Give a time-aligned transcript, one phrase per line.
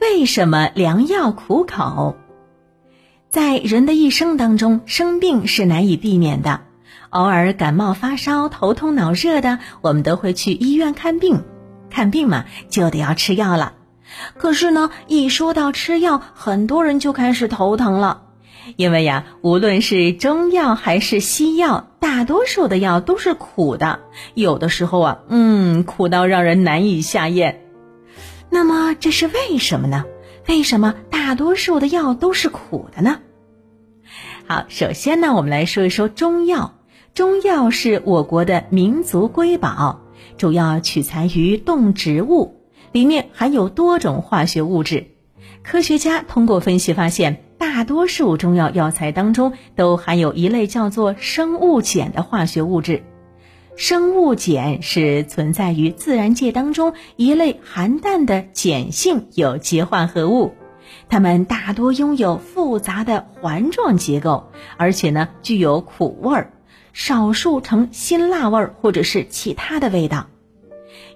[0.00, 2.16] 为什么良药苦口？
[3.28, 6.62] 在人的一生当中，生病是难以避免的。
[7.10, 11.44] 偶尔感冒发烧、头痛脑热的，我们都会去医院看病。
[11.90, 13.74] 看病嘛，就得要吃药了。
[14.36, 18.22] 可是呢，一说到吃药，很多人就开始头疼了。
[18.76, 24.00] 因为呀，无论是中药还是西药，大多数的药都是苦的，
[24.34, 27.64] 有的时候啊，嗯，苦到让人难以下咽。
[28.50, 30.04] 那么这是为什么呢？
[30.46, 33.20] 为什么大多数的药都是苦的呢？
[34.46, 36.74] 好，首先呢，我们来说一说中药。
[37.14, 40.02] 中药是我国的民族瑰宝，
[40.36, 42.62] 主要取材于动植物，
[42.92, 45.08] 里面含有多种化学物质。
[45.64, 53.02] 科学家通过分析发现，大多数中药药材当中都含有一类叫做生物碱的化学物质。
[53.76, 60.52] 生物碱是存在于自然界当中一类含氮的碱性有机化合物，
[61.08, 66.52] 它们大多拥有复杂的环状结构，而且呢具有苦味儿。
[66.92, 70.26] 少数呈辛辣味儿或者是其他的味道。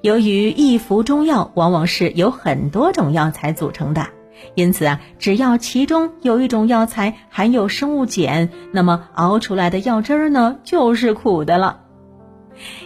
[0.00, 4.08] 由于一服中药往往是由很多种药材组成的，
[4.54, 11.80] 因此啊，只要其中有一种药材含有生物碱，那么熬出来的药汁儿呢就是苦的了。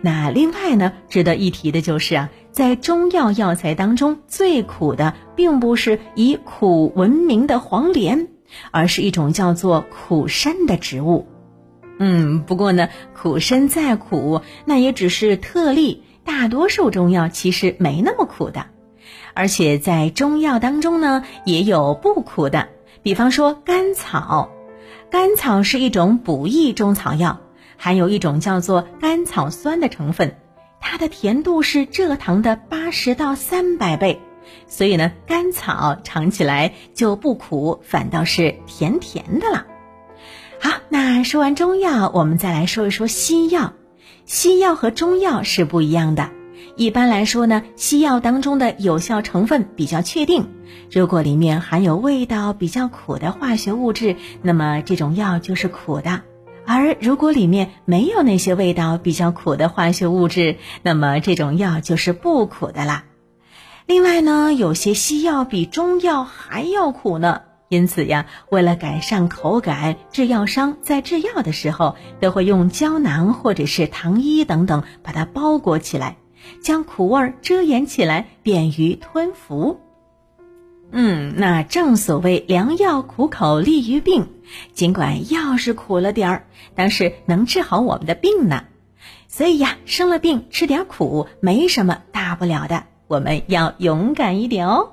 [0.00, 8.28] 那另外呢，值得一提的就是啊，在中药药材当中最苦的，并不是以苦闻名的黄连，
[8.72, 11.26] 而是一种叫做苦参的植物。
[11.98, 18.66] 嗯，不过呢，苦参再苦，那也只是特例，大多数中药其实没那么苦的。
[19.34, 22.68] 而且在中药当中呢，也有不苦的，
[23.02, 24.50] 比方说甘草。
[25.10, 27.40] 甘草是一种补益中草药，
[27.76, 30.36] 含有一种叫做甘草酸的成分，
[30.80, 34.20] 它的甜度是蔗糖的八十到三百倍，
[34.66, 39.66] 所以呢，甘草尝起来就不苦，反倒是甜甜的了。
[40.58, 43.74] 好，那说完中药，我们再来说一说西药。
[44.24, 46.30] 西药和中药是不一样的。
[46.76, 50.48] 一般来说呢，西药当中的有效成分比较确定。
[50.90, 56.20] 如果里面含有味道比较苦的化学物质，那么这种药就是苦的；
[56.66, 63.04] 而如果里面没有那些味道比较苦的化学物质，那么这种药就是不苦的啦。
[63.86, 67.42] 另外呢，有些西药比中药还要苦呢。
[67.68, 76.18] 因此呀，为了改善口感，制药商在制药的时候都会用胶囊或者是糖衣等等把它包裹起来，
[76.62, 79.80] 将苦味遮掩起来，便于吞服。
[80.90, 84.28] 嗯，那正所谓良药苦口利于病，
[84.74, 88.64] 尽管药是苦了点儿，但是能治好我们的病呢。
[89.26, 94.90] 所以呀，生了病吃点苦没什么大不了的，我们要勇敢一点哦。